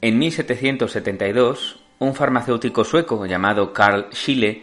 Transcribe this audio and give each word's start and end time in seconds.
En 0.00 0.16
1772, 0.16 1.80
un 1.98 2.14
farmacéutico 2.14 2.84
sueco 2.84 3.26
llamado 3.26 3.72
Carl 3.72 4.06
Schille 4.12 4.62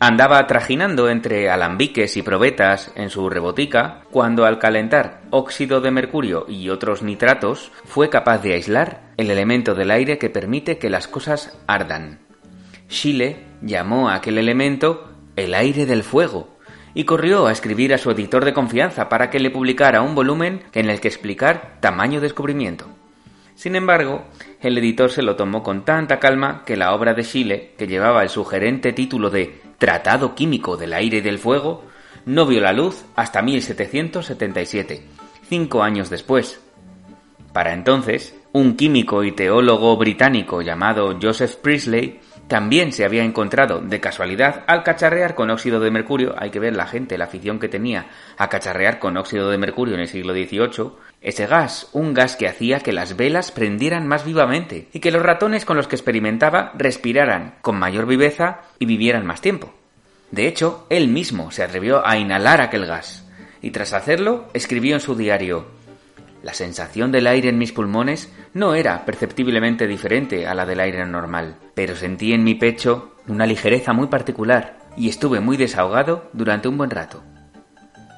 andaba 0.00 0.44
trajinando 0.48 1.08
entre 1.08 1.48
alambiques 1.50 2.16
y 2.16 2.22
probetas 2.22 2.90
en 2.96 3.08
su 3.08 3.30
rebotica 3.30 4.02
cuando 4.10 4.44
al 4.44 4.58
calentar 4.58 5.20
óxido 5.30 5.80
de 5.80 5.92
mercurio 5.92 6.46
y 6.48 6.68
otros 6.68 7.04
nitratos 7.04 7.70
fue 7.84 8.10
capaz 8.10 8.38
de 8.38 8.54
aislar 8.54 9.12
el 9.16 9.30
elemento 9.30 9.76
del 9.76 9.92
aire 9.92 10.18
que 10.18 10.30
permite 10.30 10.78
que 10.78 10.90
las 10.90 11.06
cosas 11.06 11.56
ardan. 11.68 12.18
Schille 12.90 13.36
llamó 13.60 14.08
a 14.08 14.16
aquel 14.16 14.36
elemento 14.36 15.12
el 15.36 15.54
aire 15.54 15.86
del 15.86 16.02
fuego 16.02 16.56
y 16.92 17.04
corrió 17.04 17.46
a 17.46 17.52
escribir 17.52 17.94
a 17.94 17.98
su 17.98 18.10
editor 18.10 18.44
de 18.44 18.52
confianza 18.52 19.08
para 19.08 19.30
que 19.30 19.38
le 19.38 19.52
publicara 19.52 20.02
un 20.02 20.16
volumen 20.16 20.64
en 20.72 20.90
el 20.90 21.00
que 21.00 21.06
explicar 21.06 21.76
tamaño 21.78 22.20
descubrimiento. 22.20 22.88
Sin 23.62 23.76
embargo, 23.76 24.24
el 24.60 24.76
editor 24.76 25.08
se 25.08 25.22
lo 25.22 25.36
tomó 25.36 25.62
con 25.62 25.84
tanta 25.84 26.18
calma 26.18 26.64
que 26.66 26.76
la 26.76 26.92
obra 26.96 27.14
de 27.14 27.22
Schille, 27.22 27.74
que 27.78 27.86
llevaba 27.86 28.24
el 28.24 28.28
sugerente 28.28 28.92
título 28.92 29.30
de 29.30 29.60
Tratado 29.78 30.34
Químico 30.34 30.76
del 30.76 30.92
Aire 30.92 31.18
y 31.18 31.20
del 31.20 31.38
Fuego, 31.38 31.84
no 32.26 32.44
vio 32.44 32.60
la 32.60 32.72
luz 32.72 33.04
hasta 33.14 33.40
1777, 33.40 35.04
cinco 35.48 35.84
años 35.84 36.10
después. 36.10 36.60
Para 37.52 37.72
entonces, 37.72 38.36
un 38.50 38.74
químico 38.74 39.22
y 39.22 39.30
teólogo 39.30 39.96
británico 39.96 40.60
llamado 40.60 41.16
Joseph 41.22 41.54
Priestley 41.54 42.18
también 42.48 42.92
se 42.92 43.04
había 43.04 43.22
encontrado 43.22 43.80
de 43.80 44.00
casualidad 44.00 44.64
al 44.66 44.82
cacharrear 44.82 45.36
con 45.36 45.50
óxido 45.50 45.78
de 45.78 45.92
mercurio, 45.92 46.34
hay 46.36 46.50
que 46.50 46.58
ver 46.58 46.74
la 46.74 46.86
gente, 46.86 47.16
la 47.16 47.26
afición 47.26 47.60
que 47.60 47.68
tenía 47.68 48.06
a 48.36 48.48
cacharrear 48.48 48.98
con 48.98 49.16
óxido 49.16 49.50
de 49.50 49.58
mercurio 49.58 49.94
en 49.94 50.00
el 50.00 50.08
siglo 50.08 50.32
XVIII, 50.34 51.11
ese 51.22 51.46
gas, 51.46 51.88
un 51.92 52.14
gas 52.14 52.36
que 52.36 52.48
hacía 52.48 52.80
que 52.80 52.92
las 52.92 53.16
velas 53.16 53.52
prendieran 53.52 54.06
más 54.06 54.24
vivamente 54.24 54.88
y 54.92 54.98
que 54.98 55.12
los 55.12 55.22
ratones 55.22 55.64
con 55.64 55.76
los 55.76 55.86
que 55.86 55.96
experimentaba 55.96 56.72
respiraran 56.74 57.54
con 57.62 57.78
mayor 57.78 58.06
viveza 58.06 58.62
y 58.78 58.86
vivieran 58.86 59.24
más 59.24 59.40
tiempo. 59.40 59.72
De 60.32 60.48
hecho, 60.48 60.86
él 60.90 61.08
mismo 61.08 61.50
se 61.50 61.62
atrevió 61.62 62.06
a 62.06 62.16
inhalar 62.16 62.60
aquel 62.60 62.86
gas, 62.86 63.24
y 63.60 63.70
tras 63.70 63.92
hacerlo 63.92 64.48
escribió 64.54 64.94
en 64.94 65.00
su 65.00 65.14
diario 65.14 65.66
La 66.42 66.54
sensación 66.54 67.12
del 67.12 67.28
aire 67.28 67.50
en 67.50 67.58
mis 67.58 67.72
pulmones 67.72 68.32
no 68.52 68.74
era 68.74 69.04
perceptiblemente 69.04 69.86
diferente 69.86 70.48
a 70.48 70.54
la 70.54 70.66
del 70.66 70.80
aire 70.80 71.06
normal, 71.06 71.56
pero 71.74 71.94
sentí 71.94 72.32
en 72.32 72.42
mi 72.42 72.56
pecho 72.56 73.14
una 73.28 73.46
ligereza 73.46 73.92
muy 73.92 74.08
particular 74.08 74.78
y 74.96 75.08
estuve 75.08 75.38
muy 75.38 75.56
desahogado 75.56 76.28
durante 76.32 76.66
un 76.66 76.76
buen 76.76 76.90
rato. 76.90 77.22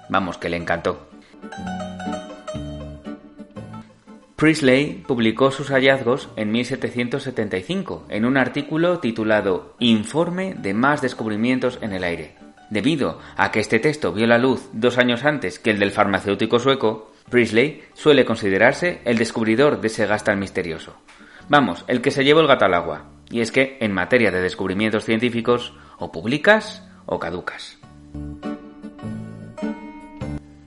Vamos, 0.09 0.39
que 0.39 0.49
le 0.49 0.57
encantó. 0.57 1.09
Priestley 4.37 5.05
publicó 5.07 5.53
sus 5.53 5.69
hallazgos 5.69 6.29
en 6.35 6.51
1775 6.51 8.07
en 8.09 8.25
un 8.25 8.37
artículo 8.37 8.99
titulado 8.99 9.77
Informe 9.79 10.55
de 10.55 10.75
más 10.75 11.01
descubrimientos 11.01 11.79
en 11.83 11.93
el 11.93 12.03
aire. 12.03 12.35
Debido 12.69 13.21
a 13.37 13.53
que 13.53 13.61
este 13.61 13.79
texto 13.79 14.13
vio 14.13 14.27
la 14.27 14.39
luz 14.39 14.69
dos 14.73 14.99
años 14.99 15.25
antes 15.25 15.61
que 15.61 15.71
el 15.71 15.79
del 15.79 15.93
farmacéutico 15.93 16.59
sueco, 16.59 17.13
Priestley 17.31 17.85
suele 17.93 18.25
considerarse 18.25 19.01
el 19.05 19.19
descubridor 19.19 19.81
de 19.81 19.87
ese 19.87 20.07
gas 20.07 20.25
tan 20.25 20.41
misterioso. 20.41 20.97
Vamos, 21.49 21.85
el 21.87 22.01
que 22.01 22.11
se 22.11 22.25
llevó 22.25 22.41
el 22.41 22.49
gato 22.49 22.65
al 22.65 22.75
agua. 22.75 23.05
Y 23.31 23.41
es 23.41 23.53
que, 23.53 23.79
en 23.81 23.93
materia 23.93 24.31
de 24.33 24.41
descubrimientos 24.41 25.05
científicos, 25.05 25.75
o 25.99 26.11
publicas 26.11 26.83
o 27.07 27.19
caducas. 27.19 27.79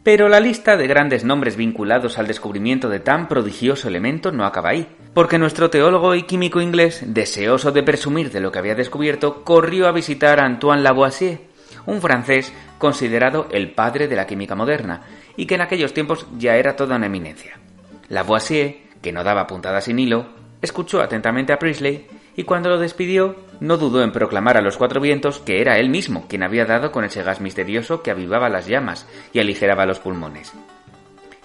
Pero 0.07 0.29
la 0.29 0.39
lista 0.39 0.77
de 0.77 0.87
grandes 0.87 1.25
nombres 1.25 1.57
vinculados 1.57 2.17
al 2.17 2.27
descubrimiento 2.27 2.87
de 2.87 3.01
tan 3.01 3.27
prodigioso 3.27 3.89
elemento 3.89 4.31
no 4.31 4.45
acaba 4.45 4.69
ahí, 4.69 4.87
porque 5.13 5.37
nuestro 5.37 5.69
teólogo 5.69 6.15
y 6.15 6.23
químico 6.23 6.61
inglés, 6.61 7.03
deseoso 7.07 7.73
de 7.73 7.83
presumir 7.83 8.31
de 8.31 8.39
lo 8.39 8.49
que 8.49 8.59
había 8.59 8.73
descubierto, 8.73 9.43
corrió 9.43 9.85
a 9.85 9.91
visitar 9.91 10.39
a 10.39 10.45
Antoine 10.45 10.81
Lavoisier, 10.81 11.41
un 11.87 11.99
francés 11.99 12.53
considerado 12.77 13.49
el 13.51 13.71
padre 13.71 14.07
de 14.07 14.15
la 14.15 14.25
química 14.25 14.55
moderna, 14.55 15.01
y 15.35 15.45
que 15.45 15.55
en 15.55 15.61
aquellos 15.61 15.93
tiempos 15.93 16.25
ya 16.37 16.55
era 16.55 16.77
toda 16.77 16.95
una 16.95 17.07
eminencia. 17.07 17.59
Lavoisier, 18.07 18.77
que 19.01 19.11
no 19.11 19.25
daba 19.25 19.45
puntadas 19.45 19.83
sin 19.83 19.99
hilo, 19.99 20.25
escuchó 20.61 21.01
atentamente 21.01 21.51
a 21.51 21.59
Priestley 21.59 22.07
y 22.37 22.43
cuando 22.43 22.69
lo 22.69 22.77
despidió 22.77 23.35
no 23.59 23.75
dudó 23.75 24.03
en 24.03 24.13
proclamar 24.13 24.55
a 24.57 24.61
los 24.61 24.77
cuatro 24.77 25.01
vientos 25.01 25.39
que 25.39 25.59
era 25.59 25.79
él 25.79 25.89
mismo 25.89 26.27
quien 26.29 26.43
había 26.43 26.65
dado 26.65 26.93
con 26.93 27.03
ese 27.03 27.23
gas 27.23 27.41
misterioso 27.41 28.01
que 28.01 28.11
avivaba 28.11 28.47
las 28.47 28.67
llamas 28.67 29.05
y 29.33 29.39
aligeraba 29.39 29.85
los 29.85 29.99
pulmones. 29.99 30.53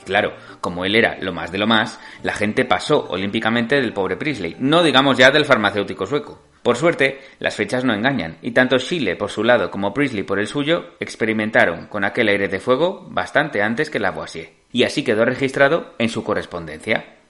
Y 0.01 0.05
claro, 0.05 0.35
como 0.61 0.85
él 0.85 0.95
era 0.95 1.17
lo 1.21 1.33
más 1.33 1.51
de 1.51 1.59
lo 1.59 1.67
más, 1.67 1.99
la 2.23 2.35
gente 2.35 2.67
pasó 2.67 3.07
olímpicamente 3.09 3.81
del 3.81 3.95
pobre 3.95 4.17
Priestley, 4.17 4.57
no 4.59 4.83
digamos 4.83 5.17
ya 5.17 5.31
del 5.31 5.47
farmacéutico 5.47 6.07
sueco. 6.07 6.43
Por 6.63 6.77
suerte, 6.77 7.21
las 7.41 7.57
fechas 7.57 7.85
no 7.85 7.95
engañan, 7.95 8.37
y 8.43 8.53
tanto 8.53 8.79
Chile 8.79 9.17
por 9.17 9.31
su 9.31 9.43
lado 9.43 9.71
como 9.71 9.95
Priestley 9.95 10.23
por 10.25 10.39
el 10.39 10.47
suyo 10.47 10.91
experimentaron 11.01 11.87
con 11.87 12.05
aquel 12.05 12.29
aire 12.29 12.49
de 12.49 12.61
fuego 12.61 13.07
bastante 13.11 13.63
antes 13.63 13.91
que 13.91 13.99
Lavoisier, 13.99 14.51
y 14.71 14.85
así 14.85 15.03
quedó 15.03 15.25
registrado 15.25 15.95
en 15.99 16.09
su 16.09 16.23
correspondencia. 16.23 17.22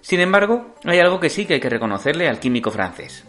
Sin 0.00 0.20
embargo, 0.20 0.74
hay 0.84 0.98
algo 0.98 1.20
que 1.20 1.30
sí 1.30 1.46
que 1.46 1.54
hay 1.54 1.60
que 1.60 1.68
reconocerle 1.68 2.28
al 2.28 2.40
químico 2.40 2.70
francés. 2.70 3.24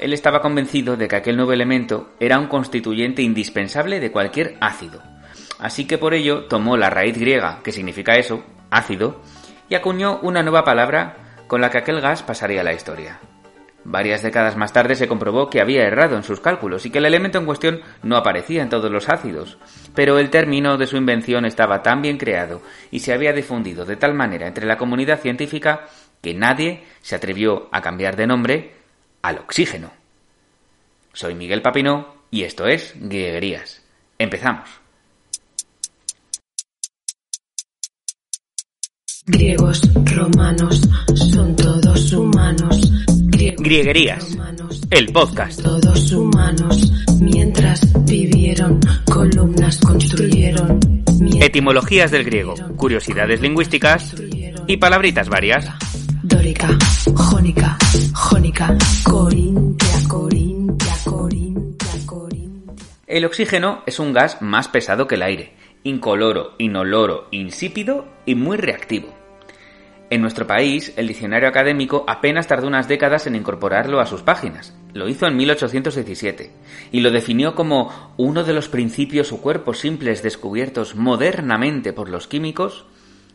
Él 0.00 0.12
estaba 0.12 0.40
convencido 0.40 0.96
de 0.96 1.08
que 1.08 1.16
aquel 1.16 1.36
nuevo 1.36 1.52
elemento 1.52 2.12
era 2.20 2.38
un 2.38 2.46
constituyente 2.46 3.22
indispensable 3.22 4.00
de 4.00 4.10
cualquier 4.10 4.56
ácido. 4.60 5.02
Así 5.58 5.86
que 5.86 5.98
por 5.98 6.14
ello 6.14 6.46
tomó 6.46 6.76
la 6.76 6.88
raíz 6.88 7.18
griega, 7.18 7.60
que 7.62 7.72
significa 7.72 8.14
eso, 8.14 8.42
ácido, 8.70 9.20
y 9.68 9.74
acuñó 9.74 10.18
una 10.22 10.42
nueva 10.42 10.64
palabra 10.64 11.16
con 11.46 11.60
la 11.60 11.70
que 11.70 11.78
aquel 11.78 12.00
gas 12.00 12.22
pasaría 12.22 12.62
a 12.62 12.64
la 12.64 12.72
historia. 12.72 13.20
Varias 13.90 14.22
décadas 14.22 14.56
más 14.56 14.72
tarde 14.72 14.94
se 14.94 15.08
comprobó 15.08 15.50
que 15.50 15.60
había 15.60 15.82
errado 15.82 16.14
en 16.14 16.22
sus 16.22 16.38
cálculos 16.38 16.86
y 16.86 16.90
que 16.90 16.98
el 16.98 17.06
elemento 17.06 17.38
en 17.38 17.44
cuestión 17.44 17.80
no 18.04 18.16
aparecía 18.16 18.62
en 18.62 18.68
todos 18.68 18.88
los 18.88 19.08
ácidos, 19.08 19.58
pero 19.96 20.20
el 20.20 20.30
término 20.30 20.76
de 20.76 20.86
su 20.86 20.96
invención 20.96 21.44
estaba 21.44 21.82
tan 21.82 22.00
bien 22.00 22.16
creado 22.16 22.62
y 22.92 23.00
se 23.00 23.12
había 23.12 23.32
difundido 23.32 23.84
de 23.84 23.96
tal 23.96 24.14
manera 24.14 24.46
entre 24.46 24.64
la 24.64 24.76
comunidad 24.76 25.18
científica 25.18 25.88
que 26.22 26.34
nadie 26.34 26.84
se 27.02 27.16
atrevió 27.16 27.68
a 27.72 27.80
cambiar 27.80 28.14
de 28.14 28.28
nombre 28.28 28.74
al 29.22 29.38
oxígeno. 29.38 29.90
Soy 31.12 31.34
Miguel 31.34 31.60
Papinó 31.60 32.14
y 32.30 32.44
esto 32.44 32.68
es 32.68 32.94
Grieguerías. 32.94 33.82
Empezamos. 34.20 34.70
Griegos, 39.26 39.82
romanos, 40.14 40.80
son 41.32 41.56
todos 41.56 42.12
humanos. 42.12 42.80
Grieguerías, 43.40 44.36
el 44.90 45.12
podcast. 45.12 45.62
todos 45.62 46.12
humanos. 46.12 46.92
Mientras 47.20 47.80
vivieron, 48.04 48.78
columnas 49.06 49.78
construyeron. 49.78 50.78
Mientras 51.18 51.46
Etimologías 51.46 52.10
del 52.10 52.24
griego, 52.24 52.54
curiosidades 52.76 53.40
lingüísticas 53.40 54.14
y 54.66 54.76
palabritas 54.76 55.30
varias. 55.30 55.70
Dórica, 56.22 56.68
jónica, 57.14 57.78
jónica, 58.12 58.76
corintia, 59.04 59.94
corintia, 60.06 60.94
corintia, 61.02 61.92
corintia. 62.04 62.74
El 63.06 63.24
oxígeno 63.24 63.82
es 63.86 63.98
un 63.98 64.12
gas 64.12 64.42
más 64.42 64.68
pesado 64.68 65.06
que 65.06 65.14
el 65.14 65.22
aire, 65.22 65.54
incoloro, 65.82 66.52
inoloro, 66.58 67.28
insípido 67.30 68.06
y 68.26 68.34
muy 68.34 68.58
reactivo. 68.58 69.19
En 70.10 70.22
nuestro 70.22 70.44
país, 70.44 70.92
el 70.96 71.06
diccionario 71.06 71.48
académico 71.48 72.04
apenas 72.08 72.48
tardó 72.48 72.66
unas 72.66 72.88
décadas 72.88 73.28
en 73.28 73.36
incorporarlo 73.36 74.00
a 74.00 74.06
sus 74.06 74.22
páginas. 74.22 74.76
Lo 74.92 75.08
hizo 75.08 75.28
en 75.28 75.36
1817 75.36 76.50
y 76.90 77.00
lo 77.00 77.12
definió 77.12 77.54
como 77.54 78.12
uno 78.16 78.42
de 78.42 78.52
los 78.52 78.68
principios 78.68 79.30
o 79.30 79.40
cuerpos 79.40 79.78
simples 79.78 80.24
descubiertos 80.24 80.96
modernamente 80.96 81.92
por 81.92 82.08
los 82.08 82.26
químicos 82.26 82.86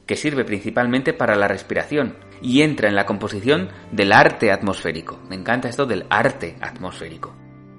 que 0.06 0.18
sirve 0.18 0.44
principalmente 0.44 1.14
para 1.14 1.38
la 1.38 1.48
respiración 1.48 2.18
y 2.42 2.62
entra 2.62 2.90
en 2.90 2.96
la 2.96 3.06
composición 3.06 3.70
del 3.94 4.12
arte 4.12 4.52
atmosférico. 4.52 5.18
Me 5.30 5.36
encanta 5.36 5.70
esto 5.70 5.86
del 5.86 6.06
arte 6.10 6.58
atmosférico. 6.60 7.34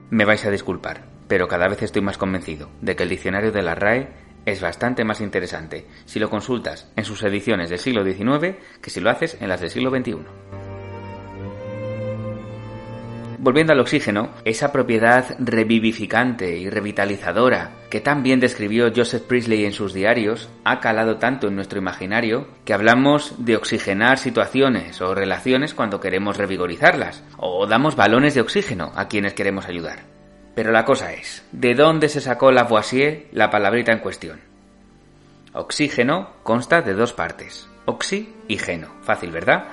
Me 0.08 0.24
vais 0.24 0.44
a 0.46 0.50
disculpar, 0.50 1.04
pero 1.28 1.48
cada 1.48 1.68
vez 1.68 1.82
estoy 1.82 2.00
más 2.00 2.16
convencido 2.16 2.70
de 2.80 2.96
que 2.96 3.02
el 3.02 3.10
diccionario 3.10 3.52
de 3.52 3.62
la 3.62 3.74
RAE 3.74 4.25
es 4.46 4.60
bastante 4.62 5.04
más 5.04 5.20
interesante 5.20 5.86
si 6.06 6.18
lo 6.18 6.30
consultas 6.30 6.90
en 6.96 7.04
sus 7.04 7.22
ediciones 7.22 7.68
del 7.68 7.78
siglo 7.78 8.04
XIX 8.04 8.56
que 8.80 8.90
si 8.90 9.00
lo 9.00 9.10
haces 9.10 9.36
en 9.40 9.48
las 9.48 9.60
del 9.60 9.70
siglo 9.70 9.90
XXI. 9.90 10.16
Volviendo 13.38 13.72
al 13.72 13.80
oxígeno, 13.80 14.30
esa 14.44 14.72
propiedad 14.72 15.36
revivificante 15.38 16.56
y 16.56 16.68
revitalizadora 16.68 17.70
que 17.90 18.00
tan 18.00 18.22
bien 18.22 18.40
describió 18.40 18.90
Joseph 18.92 19.22
Priestley 19.22 19.64
en 19.64 19.72
sus 19.72 19.92
diarios 19.92 20.48
ha 20.64 20.80
calado 20.80 21.18
tanto 21.18 21.46
en 21.46 21.54
nuestro 21.54 21.78
imaginario 21.78 22.48
que 22.64 22.74
hablamos 22.74 23.34
de 23.38 23.54
oxigenar 23.56 24.18
situaciones 24.18 25.00
o 25.00 25.14
relaciones 25.14 25.74
cuando 25.74 26.00
queremos 26.00 26.38
revigorizarlas, 26.38 27.22
o 27.36 27.66
damos 27.66 27.94
balones 27.94 28.34
de 28.34 28.40
oxígeno 28.40 28.90
a 28.96 29.06
quienes 29.06 29.34
queremos 29.34 29.68
ayudar. 29.68 30.15
Pero 30.56 30.72
la 30.72 30.86
cosa 30.86 31.12
es, 31.12 31.46
¿de 31.52 31.74
dónde 31.74 32.08
se 32.08 32.22
sacó 32.22 32.50
Lavoisier 32.50 33.28
la 33.30 33.50
palabrita 33.50 33.92
en 33.92 34.00
cuestión? 34.00 34.40
Oxígeno 35.52 36.30
consta 36.42 36.80
de 36.80 36.94
dos 36.94 37.12
partes, 37.12 37.68
oxi 37.84 38.34
y 38.48 38.56
geno. 38.56 38.88
Fácil, 39.02 39.30
¿verdad? 39.30 39.68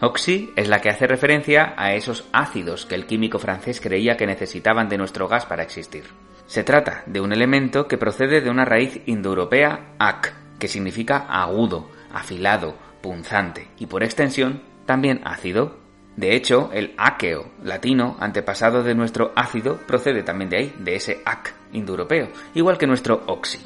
Oxy 0.00 0.52
es 0.54 0.68
la 0.68 0.80
que 0.80 0.90
hace 0.90 1.08
referencia 1.08 1.74
a 1.76 1.94
esos 1.94 2.24
ácidos 2.32 2.86
que 2.86 2.94
el 2.94 3.06
químico 3.06 3.40
francés 3.40 3.80
creía 3.80 4.16
que 4.16 4.28
necesitaban 4.28 4.88
de 4.88 4.96
nuestro 4.96 5.26
gas 5.26 5.44
para 5.44 5.64
existir. 5.64 6.04
Se 6.46 6.62
trata 6.62 7.02
de 7.06 7.20
un 7.20 7.32
elemento 7.32 7.88
que 7.88 7.98
procede 7.98 8.40
de 8.40 8.48
una 8.48 8.64
raíz 8.64 9.02
indoeuropea 9.06 9.96
ac, 9.98 10.32
que 10.60 10.68
significa 10.68 11.26
agudo, 11.28 11.90
afilado, 12.12 12.76
punzante 13.02 13.68
y 13.76 13.86
por 13.86 14.04
extensión 14.04 14.62
también 14.86 15.20
ácido. 15.24 15.78
De 16.18 16.34
hecho, 16.34 16.70
el 16.72 16.94
áqueo 16.96 17.46
latino, 17.62 18.16
antepasado 18.18 18.82
de 18.82 18.96
nuestro 18.96 19.30
ácido, 19.36 19.76
procede 19.86 20.24
también 20.24 20.50
de 20.50 20.56
ahí, 20.56 20.74
de 20.80 20.96
ese 20.96 21.22
ac 21.24 21.54
indoeuropeo, 21.72 22.30
igual 22.54 22.76
que 22.76 22.88
nuestro 22.88 23.22
oxi. 23.26 23.60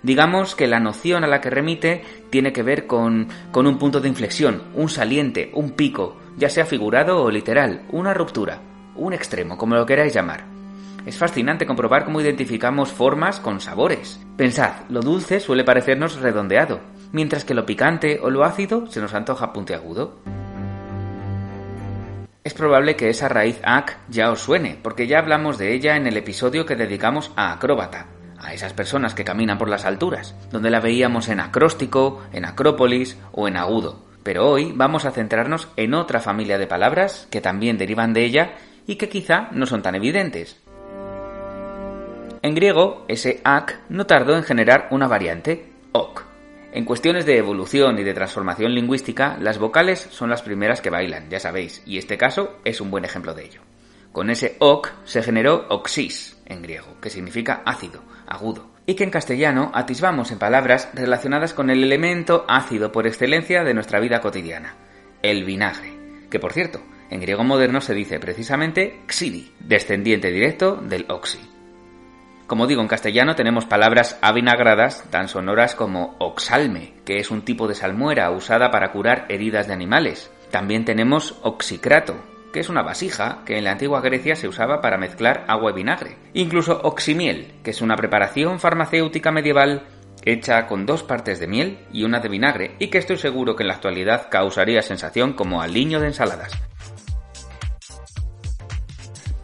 Digamos 0.00 0.54
que 0.54 0.68
la 0.68 0.78
noción 0.78 1.24
a 1.24 1.26
la 1.26 1.40
que 1.40 1.50
remite 1.50 2.04
tiene 2.30 2.52
que 2.52 2.62
ver 2.62 2.86
con, 2.86 3.26
con 3.50 3.66
un 3.66 3.76
punto 3.76 4.00
de 4.00 4.06
inflexión, 4.06 4.62
un 4.74 4.88
saliente, 4.88 5.50
un 5.52 5.72
pico, 5.72 6.16
ya 6.36 6.48
sea 6.48 6.64
figurado 6.64 7.20
o 7.20 7.28
literal, 7.28 7.82
una 7.90 8.14
ruptura, 8.14 8.60
un 8.94 9.12
extremo, 9.12 9.58
como 9.58 9.74
lo 9.74 9.84
queráis 9.84 10.14
llamar. 10.14 10.44
Es 11.06 11.18
fascinante 11.18 11.66
comprobar 11.66 12.04
cómo 12.04 12.20
identificamos 12.20 12.92
formas 12.92 13.40
con 13.40 13.60
sabores. 13.60 14.20
Pensad, 14.36 14.88
lo 14.90 15.00
dulce 15.00 15.40
suele 15.40 15.64
parecernos 15.64 16.20
redondeado, 16.20 16.78
mientras 17.10 17.44
que 17.44 17.52
lo 17.52 17.66
picante 17.66 18.20
o 18.22 18.30
lo 18.30 18.44
ácido 18.44 18.86
se 18.86 19.00
nos 19.00 19.12
antoja 19.12 19.52
puntiagudo. 19.52 20.20
Es 22.44 22.52
probable 22.52 22.94
que 22.94 23.08
esa 23.08 23.30
raíz 23.30 23.58
ac 23.62 23.96
ya 24.10 24.30
os 24.30 24.40
suene, 24.40 24.78
porque 24.82 25.06
ya 25.06 25.18
hablamos 25.18 25.56
de 25.56 25.72
ella 25.72 25.96
en 25.96 26.06
el 26.06 26.18
episodio 26.18 26.66
que 26.66 26.76
dedicamos 26.76 27.32
a 27.36 27.54
acróbata, 27.54 28.08
a 28.38 28.52
esas 28.52 28.74
personas 28.74 29.14
que 29.14 29.24
caminan 29.24 29.56
por 29.56 29.70
las 29.70 29.86
alturas, 29.86 30.34
donde 30.50 30.70
la 30.70 30.80
veíamos 30.80 31.28
en 31.30 31.40
acróstico, 31.40 32.22
en 32.34 32.44
acrópolis 32.44 33.18
o 33.32 33.48
en 33.48 33.56
agudo. 33.56 34.04
Pero 34.22 34.46
hoy 34.46 34.72
vamos 34.76 35.06
a 35.06 35.10
centrarnos 35.10 35.68
en 35.78 35.94
otra 35.94 36.20
familia 36.20 36.58
de 36.58 36.66
palabras 36.66 37.26
que 37.30 37.40
también 37.40 37.78
derivan 37.78 38.12
de 38.12 38.26
ella 38.26 38.56
y 38.86 38.96
que 38.96 39.08
quizá 39.08 39.48
no 39.52 39.64
son 39.64 39.80
tan 39.80 39.94
evidentes. 39.94 40.60
En 42.42 42.54
griego, 42.54 43.06
ese 43.08 43.40
ak 43.42 43.80
no 43.88 44.04
tardó 44.04 44.36
en 44.36 44.42
generar 44.42 44.88
una 44.90 45.08
variante, 45.08 45.72
ok. 45.92 46.33
En 46.74 46.84
cuestiones 46.84 47.24
de 47.24 47.38
evolución 47.38 48.00
y 48.00 48.02
de 48.02 48.14
transformación 48.14 48.74
lingüística, 48.74 49.38
las 49.40 49.60
vocales 49.60 50.08
son 50.10 50.28
las 50.28 50.42
primeras 50.42 50.80
que 50.80 50.90
bailan, 50.90 51.30
ya 51.30 51.38
sabéis, 51.38 51.84
y 51.86 51.98
este 51.98 52.18
caso 52.18 52.58
es 52.64 52.80
un 52.80 52.90
buen 52.90 53.04
ejemplo 53.04 53.32
de 53.32 53.44
ello. 53.44 53.60
Con 54.10 54.28
ese 54.28 54.56
ok 54.58 54.88
se 55.04 55.22
generó 55.22 55.66
oxis 55.68 56.36
en 56.46 56.62
griego, 56.62 56.96
que 57.00 57.10
significa 57.10 57.62
ácido, 57.64 58.02
agudo, 58.26 58.72
y 58.86 58.94
que 58.94 59.04
en 59.04 59.12
castellano 59.12 59.70
atisbamos 59.72 60.32
en 60.32 60.40
palabras 60.40 60.88
relacionadas 60.94 61.54
con 61.54 61.70
el 61.70 61.80
elemento 61.80 62.44
ácido 62.48 62.90
por 62.90 63.06
excelencia 63.06 63.62
de 63.62 63.72
nuestra 63.72 64.00
vida 64.00 64.20
cotidiana, 64.20 64.74
el 65.22 65.44
vinagre, 65.44 65.92
que 66.28 66.40
por 66.40 66.52
cierto, 66.52 66.82
en 67.08 67.20
griego 67.20 67.44
moderno 67.44 67.80
se 67.82 67.94
dice 67.94 68.18
precisamente 68.18 68.98
xidi, 69.06 69.52
descendiente 69.60 70.32
directo 70.32 70.74
del 70.74 71.06
oxi. 71.08 71.53
Como 72.54 72.68
digo, 72.68 72.82
en 72.82 72.86
castellano 72.86 73.34
tenemos 73.34 73.64
palabras 73.64 74.16
avinagradas 74.22 75.02
tan 75.10 75.26
sonoras 75.26 75.74
como 75.74 76.14
oxalme, 76.20 76.94
que 77.04 77.18
es 77.18 77.32
un 77.32 77.42
tipo 77.42 77.66
de 77.66 77.74
salmuera 77.74 78.30
usada 78.30 78.70
para 78.70 78.92
curar 78.92 79.26
heridas 79.28 79.66
de 79.66 79.72
animales. 79.72 80.30
También 80.52 80.84
tenemos 80.84 81.36
oxicrato, 81.42 82.14
que 82.52 82.60
es 82.60 82.68
una 82.68 82.82
vasija 82.82 83.40
que 83.44 83.58
en 83.58 83.64
la 83.64 83.72
antigua 83.72 84.00
Grecia 84.02 84.36
se 84.36 84.46
usaba 84.46 84.80
para 84.80 84.98
mezclar 84.98 85.44
agua 85.48 85.72
y 85.72 85.74
vinagre. 85.74 86.16
Incluso 86.32 86.80
oximiel, 86.84 87.54
que 87.64 87.72
es 87.72 87.82
una 87.82 87.96
preparación 87.96 88.60
farmacéutica 88.60 89.32
medieval 89.32 89.88
hecha 90.24 90.68
con 90.68 90.86
dos 90.86 91.02
partes 91.02 91.40
de 91.40 91.48
miel 91.48 91.80
y 91.92 92.04
una 92.04 92.20
de 92.20 92.28
vinagre, 92.28 92.76
y 92.78 92.86
que 92.86 92.98
estoy 92.98 93.16
seguro 93.16 93.56
que 93.56 93.64
en 93.64 93.68
la 93.68 93.74
actualidad 93.74 94.28
causaría 94.30 94.80
sensación 94.82 95.32
como 95.32 95.60
aliño 95.60 95.98
de 95.98 96.06
ensaladas. 96.06 96.52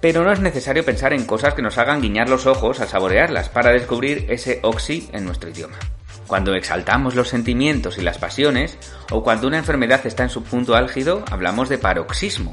Pero 0.01 0.25
no 0.25 0.33
es 0.33 0.41
necesario 0.41 0.85
pensar 0.85 1.13
en 1.13 1.27
cosas 1.27 1.55
que 1.55 1.63
nos 1.63 1.79
hagan 1.79 2.01
guiñar 2.01 2.29
los 2.29 2.47
ojos 2.47 2.81
al 2.81 2.89
saborearlas 2.89 3.49
para 3.49 3.73
descubrir 3.73 4.27
ese 4.29 4.61
oxi 4.63 5.09
en 5.13 5.25
nuestro 5.25 5.51
idioma. 5.51 5.79
Cuando 6.27 6.55
exaltamos 6.55 7.15
los 7.15 7.29
sentimientos 7.29 7.99
y 7.99 8.03
las 8.03 8.19
pasiones, 8.19 8.79
o 9.11 9.23
cuando 9.23 9.49
una 9.49 9.59
enfermedad 9.59 10.07
está 10.07 10.23
en 10.23 10.31
su 10.31 10.45
punto 10.45 10.75
álgido, 10.75 11.25
hablamos 11.31 11.69
de 11.69 11.79
paroxismo, 11.79 12.53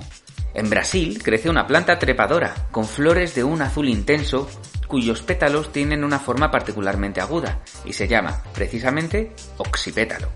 en 0.58 0.72
Brasil 0.72 1.22
crece 1.24 1.52
una 1.52 1.68
planta 1.68 2.00
trepadora, 2.00 2.56
con 2.72 2.86
flores 2.86 3.36
de 3.36 3.44
un 3.44 3.62
azul 3.62 3.88
intenso, 3.88 4.50
cuyos 4.88 5.22
pétalos 5.22 5.72
tienen 5.72 6.04
una 6.04 6.18
forma 6.18 6.50
particularmente 6.50 7.22
aguda, 7.22 7.60
y 7.86 7.94
se 7.94 8.08
llama, 8.08 8.42
precisamente, 8.56 9.34
oxipétalo. 9.58 10.30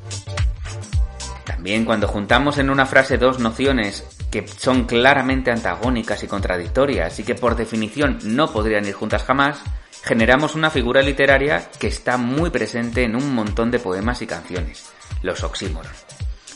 También 1.43 1.85
cuando 1.85 2.07
juntamos 2.07 2.59
en 2.59 2.69
una 2.69 2.85
frase 2.85 3.17
dos 3.17 3.39
nociones 3.39 4.05
que 4.31 4.47
son 4.47 4.85
claramente 4.85 5.51
antagónicas 5.51 6.23
y 6.23 6.27
contradictorias 6.27 7.19
y 7.19 7.23
que 7.23 7.35
por 7.35 7.55
definición 7.55 8.19
no 8.23 8.51
podrían 8.51 8.85
ir 8.85 8.93
juntas 8.93 9.23
jamás, 9.23 9.61
generamos 10.03 10.55
una 10.55 10.71
figura 10.71 11.01
literaria 11.01 11.69
que 11.79 11.87
está 11.87 12.17
muy 12.17 12.49
presente 12.49 13.03
en 13.03 13.15
un 13.15 13.35
montón 13.35 13.69
de 13.69 13.79
poemas 13.79 14.21
y 14.21 14.27
canciones, 14.27 14.91
los 15.21 15.43
oxímoros 15.43 16.05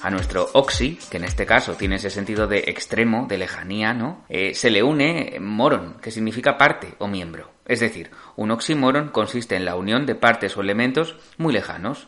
a 0.05 0.11
nuestro 0.11 0.47
oxi, 0.53 0.99
que 1.09 1.17
en 1.17 1.23
este 1.23 1.47
caso 1.47 1.73
tiene 1.73 1.95
ese 1.95 2.11
sentido 2.11 2.45
de 2.45 2.65
extremo, 2.67 3.25
de 3.27 3.39
lejanía, 3.39 3.91
¿no? 3.91 4.23
Eh, 4.29 4.53
se 4.53 4.69
le 4.69 4.83
une 4.83 5.37
moron, 5.41 5.95
que 5.99 6.11
significa 6.11 6.59
parte 6.59 6.93
o 6.99 7.07
miembro. 7.07 7.49
Es 7.65 7.79
decir, 7.79 8.11
un 8.35 8.51
oxímoron 8.51 9.09
consiste 9.09 9.55
en 9.55 9.65
la 9.65 9.75
unión 9.75 10.05
de 10.05 10.13
partes 10.13 10.55
o 10.57 10.61
elementos 10.61 11.15
muy 11.39 11.53
lejanos. 11.53 12.07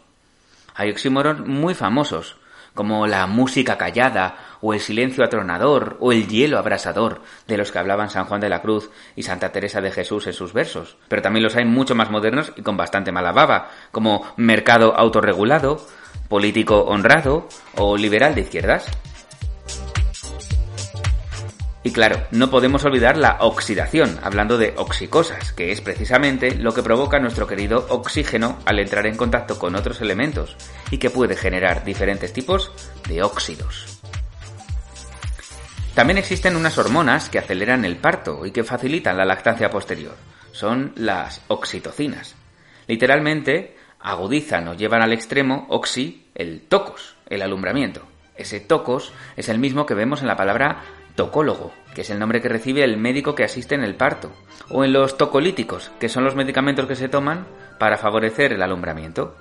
Hay 0.75 0.91
oxímoron 0.91 1.49
muy 1.49 1.73
famosos, 1.73 2.37
como 2.77 3.07
la 3.07 3.27
música 3.27 3.77
callada, 3.77 4.37
o 4.61 4.73
el 4.73 4.79
silencio 4.79 5.25
atronador, 5.25 5.97
o 5.99 6.13
el 6.13 6.27
hielo 6.27 6.57
abrasador, 6.57 7.21
de 7.47 7.57
los 7.57 7.71
que 7.71 7.79
hablaban 7.79 8.09
San 8.09 8.25
Juan 8.25 8.39
de 8.39 8.47
la 8.47 8.61
Cruz 8.61 8.89
y 9.15 9.23
Santa 9.23 9.51
Teresa 9.51 9.81
de 9.81 9.91
Jesús 9.91 10.27
en 10.27 10.33
sus 10.33 10.53
versos. 10.53 10.95
Pero 11.09 11.21
también 11.21 11.43
los 11.43 11.55
hay 11.55 11.65
mucho 11.65 11.95
más 11.95 12.09
modernos 12.09 12.53
y 12.55 12.61
con 12.61 12.77
bastante 12.77 13.11
mala 13.11 13.33
baba, 13.33 13.71
como 13.91 14.25
mercado 14.37 14.95
autorregulado, 14.95 15.85
político 16.29 16.81
honrado 16.81 17.47
o 17.75 17.97
liberal 17.97 18.35
de 18.35 18.41
izquierdas. 18.41 18.85
Y 21.87 21.91
claro, 21.93 22.27
no 22.31 22.49
podemos 22.49 22.83
olvidar 22.83 23.15
la 23.15 23.37
oxidación, 23.39 24.19
hablando 24.21 24.57
de 24.57 24.73
oxicosas, 24.75 25.53
que 25.53 25.71
es 25.71 25.79
precisamente 25.79 26.53
lo 26.53 26.73
que 26.73 26.83
provoca 26.83 27.17
nuestro 27.17 27.47
querido 27.47 27.85
oxígeno 27.87 28.59
al 28.65 28.79
entrar 28.79 29.07
en 29.07 29.15
contacto 29.15 29.57
con 29.57 29.73
otros 29.73 30.01
elementos 30.01 30.57
y 30.91 30.97
que 30.97 31.09
puede 31.09 31.37
generar 31.37 31.85
diferentes 31.85 32.33
tipos 32.33 32.73
de 33.07 33.23
óxidos. 33.23 34.01
También 35.95 36.17
existen 36.17 36.57
unas 36.57 36.77
hormonas 36.77 37.29
que 37.29 37.39
aceleran 37.39 37.85
el 37.85 37.95
parto 37.95 38.45
y 38.45 38.51
que 38.51 38.65
facilitan 38.65 39.15
la 39.15 39.23
lactancia 39.23 39.69
posterior. 39.69 40.17
Son 40.51 40.91
las 40.97 41.41
oxitocinas. 41.47 42.35
Literalmente, 42.87 43.77
agudizan 44.01 44.67
o 44.67 44.73
llevan 44.73 45.03
al 45.03 45.13
extremo 45.13 45.67
oxi, 45.69 46.27
el 46.35 46.63
tocos, 46.67 47.15
el 47.29 47.41
alumbramiento. 47.41 48.01
Ese 48.35 48.59
tocos 48.59 49.13
es 49.37 49.47
el 49.47 49.57
mismo 49.57 49.85
que 49.85 49.95
vemos 49.95 50.21
en 50.21 50.27
la 50.27 50.35
palabra 50.35 50.83
tocólogo, 51.17 51.73
que 51.93 52.01
es 52.01 52.09
el 52.11 52.19
nombre 52.19 52.41
que 52.41 52.47
recibe 52.47 52.85
el 52.85 52.95
médico 52.95 53.35
que 53.35 53.43
asiste 53.43 53.75
en 53.75 53.83
el 53.83 53.95
parto, 53.95 54.31
o 54.69 54.85
en 54.85 54.93
los 54.93 55.17
tocolíticos, 55.17 55.91
que 55.99 56.07
son 56.07 56.23
los 56.23 56.35
medicamentos 56.35 56.85
que 56.85 56.95
se 56.95 57.09
toman 57.09 57.45
para 57.77 57.97
favorecer 57.97 58.53
el 58.53 58.61
alumbramiento. 58.61 59.35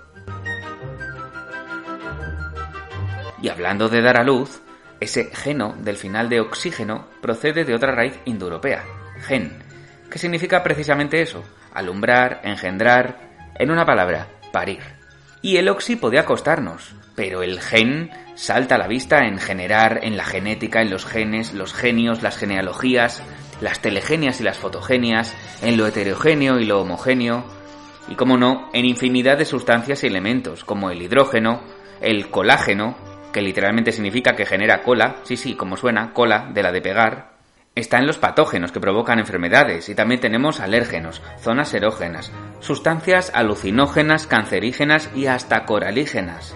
Y 3.40 3.48
hablando 3.50 3.88
de 3.88 4.02
dar 4.02 4.16
a 4.16 4.24
luz, 4.24 4.62
ese 4.98 5.26
geno 5.26 5.76
del 5.78 5.96
final 5.96 6.28
de 6.28 6.40
oxígeno 6.40 7.06
procede 7.20 7.64
de 7.64 7.74
otra 7.74 7.92
raíz 7.92 8.18
indoeuropea, 8.24 8.82
gen, 9.20 9.62
que 10.10 10.18
significa 10.18 10.62
precisamente 10.62 11.20
eso, 11.20 11.44
alumbrar, 11.74 12.40
engendrar, 12.42 13.18
en 13.58 13.70
una 13.70 13.84
palabra, 13.84 14.28
parir. 14.50 14.80
Y 15.42 15.58
el 15.58 15.68
oxi 15.68 15.96
podía 15.96 16.24
costarnos, 16.24 16.94
pero 17.16 17.42
el 17.42 17.60
gen 17.60 18.10
salta 18.34 18.76
a 18.76 18.78
la 18.78 18.86
vista 18.86 19.26
en 19.26 19.38
generar, 19.38 20.00
en 20.02 20.16
la 20.16 20.24
genética, 20.24 20.82
en 20.82 20.90
los 20.90 21.06
genes, 21.06 21.54
los 21.54 21.72
genios, 21.72 22.22
las 22.22 22.36
genealogías, 22.36 23.22
las 23.60 23.80
telegenias 23.80 24.40
y 24.40 24.44
las 24.44 24.58
fotogenias, 24.58 25.34
en 25.62 25.76
lo 25.76 25.86
heterogéneo 25.86 26.60
y 26.60 26.66
lo 26.66 26.80
homogéneo. 26.80 27.44
y 28.08 28.14
como 28.14 28.36
no, 28.36 28.68
en 28.72 28.84
infinidad 28.84 29.36
de 29.36 29.44
sustancias 29.44 30.04
y 30.04 30.06
elementos, 30.06 30.62
como 30.62 30.90
el 30.90 31.02
hidrógeno, 31.02 31.62
el 32.00 32.30
colágeno, 32.30 32.96
que 33.32 33.42
literalmente 33.42 33.90
significa 33.90 34.36
que 34.36 34.46
genera 34.46 34.82
cola, 34.82 35.16
sí, 35.24 35.36
sí, 35.36 35.54
como 35.54 35.76
suena, 35.76 36.12
cola, 36.12 36.50
de 36.52 36.62
la 36.62 36.70
de 36.70 36.80
pegar, 36.80 37.36
está 37.74 37.98
en 37.98 38.06
los 38.06 38.18
patógenos 38.18 38.72
que 38.72 38.80
provocan 38.80 39.18
enfermedades 39.18 39.88
y 39.88 39.94
también 39.94 40.20
tenemos 40.20 40.60
alérgenos, 40.60 41.20
zonas 41.40 41.74
erógenas, 41.74 42.30
sustancias 42.60 43.30
alucinógenas, 43.34 44.26
cancerígenas 44.26 45.10
y 45.14 45.26
hasta 45.26 45.64
coralígenas. 45.64 46.54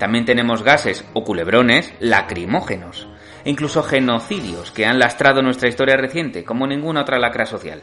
También 0.00 0.24
tenemos 0.24 0.62
gases 0.62 1.04
o 1.12 1.22
culebrones 1.24 1.92
lacrimógenos, 2.00 3.06
e 3.44 3.50
incluso 3.50 3.82
genocidios 3.82 4.70
que 4.70 4.86
han 4.86 4.98
lastrado 4.98 5.42
nuestra 5.42 5.68
historia 5.68 5.98
reciente 5.98 6.42
como 6.42 6.66
ninguna 6.66 7.02
otra 7.02 7.18
lacra 7.18 7.44
social. 7.44 7.82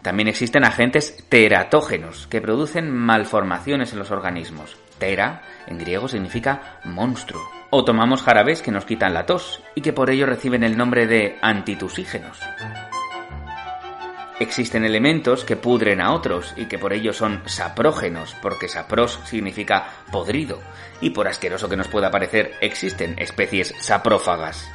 También 0.00 0.28
existen 0.28 0.62
agentes 0.62 1.24
teratógenos 1.28 2.28
que 2.28 2.40
producen 2.40 2.92
malformaciones 2.92 3.92
en 3.92 3.98
los 3.98 4.12
organismos. 4.12 4.76
Tera, 4.98 5.42
en 5.66 5.76
griego, 5.78 6.06
significa 6.06 6.78
monstruo. 6.84 7.42
O 7.70 7.84
tomamos 7.84 8.22
jarabes 8.22 8.62
que 8.62 8.70
nos 8.70 8.84
quitan 8.84 9.12
la 9.12 9.26
tos 9.26 9.60
y 9.74 9.80
que 9.80 9.92
por 9.92 10.08
ello 10.10 10.26
reciben 10.26 10.62
el 10.62 10.76
nombre 10.76 11.08
de 11.08 11.36
antitusígenos. 11.42 12.38
Existen 14.42 14.84
elementos 14.84 15.44
que 15.44 15.54
pudren 15.54 16.00
a 16.00 16.12
otros 16.12 16.52
y 16.56 16.66
que 16.66 16.76
por 16.76 16.92
ello 16.92 17.12
son 17.12 17.42
saprógenos, 17.46 18.34
porque 18.42 18.66
sapros 18.66 19.20
significa 19.24 19.88
podrido, 20.10 20.58
y 21.00 21.10
por 21.10 21.28
asqueroso 21.28 21.68
que 21.68 21.76
nos 21.76 21.86
pueda 21.86 22.10
parecer, 22.10 22.54
existen 22.60 23.14
especies 23.18 23.72
saprófagas. 23.78 24.68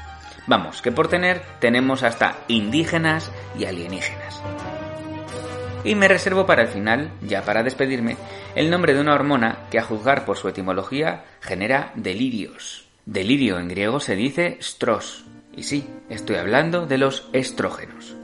Vamos, 0.47 0.81
que 0.81 0.93
por 0.93 1.09
tener 1.09 1.41
tenemos 1.59 2.03
hasta 2.03 2.37
indígenas 2.47 3.29
y 3.59 3.65
alienígenas. 3.65 4.41
Y 5.83 5.95
me 5.95 6.07
reservo 6.07 6.45
para 6.45 6.61
el 6.61 6.69
final, 6.69 7.11
ya 7.21 7.41
para 7.41 7.61
despedirme, 7.61 8.15
el 8.55 8.69
nombre 8.69 8.93
de 8.93 9.01
una 9.01 9.15
hormona 9.15 9.65
que 9.69 9.79
a 9.79 9.83
juzgar 9.83 10.23
por 10.23 10.37
su 10.37 10.47
etimología 10.47 11.25
genera 11.41 11.91
delirios. 11.95 12.87
Delirio 13.05 13.59
en 13.59 13.67
griego 13.67 13.99
se 13.99 14.15
dice 14.15 14.59
stros. 14.61 15.25
Y 15.57 15.63
sí, 15.63 15.89
estoy 16.09 16.37
hablando 16.37 16.85
de 16.85 16.99
los 16.99 17.27
estrógenos. 17.33 18.15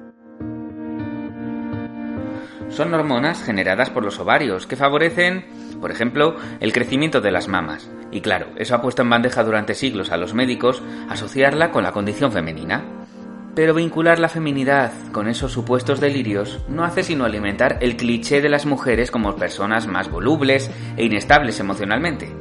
Son 2.74 2.92
hormonas 2.92 3.44
generadas 3.44 3.92
por 3.92 4.04
los 4.04 4.20
ovarios 4.20 4.66
que 4.66 4.76
favorecen, 4.76 5.46
por 5.80 5.92
ejemplo, 5.92 6.38
el 6.60 6.74
crecimiento 6.74 7.22
de 7.22 7.30
las 7.30 7.48
mamas. 7.48 7.90
Y 8.12 8.22
claro, 8.22 8.48
eso 8.56 8.74
ha 8.74 8.82
puesto 8.82 9.04
en 9.04 9.12
bandeja 9.12 9.44
durante 9.44 9.76
siglos 9.76 10.12
a 10.12 10.18
los 10.18 10.34
médicos 10.34 10.82
asociarla 11.08 11.70
con 11.70 11.84
la 11.84 11.92
condición 11.92 12.32
femenina. 12.32 12.84
Pero 13.54 13.76
vincular 13.76 14.18
la 14.18 14.28
feminidad 14.28 14.92
con 15.12 15.28
esos 15.28 15.52
supuestos 15.52 16.00
delirios 16.00 16.62
no 16.68 16.84
hace 16.84 17.04
sino 17.04 17.26
alimentar 17.26 17.78
el 17.82 17.96
cliché 17.96 18.42
de 18.42 18.50
las 18.50 18.66
mujeres 18.66 19.12
como 19.12 19.36
personas 19.36 19.86
más 19.86 20.10
volubles 20.10 20.72
e 20.98 21.06
inestables 21.06 21.60
emocionalmente. 21.60 22.32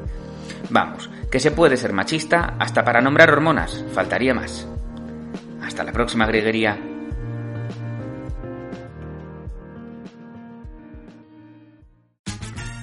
Vamos, 0.71 1.11
que 1.31 1.41
se 1.41 1.51
puede 1.51 1.77
ser 1.77 1.93
machista 1.93 2.55
hasta 2.59 2.83
para 2.85 3.03
nombrar 3.03 3.31
hormonas, 3.31 3.85
faltaría 3.93 4.33
más. 4.33 4.67
Hasta 5.61 5.85
la 5.85 5.93
próxima 5.93 6.25
grieguería. 6.25 6.92